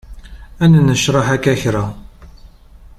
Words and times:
Ad 0.63 0.69
nennecraḥ 0.71 1.27
akka 1.35 1.53
kra. 1.61 1.85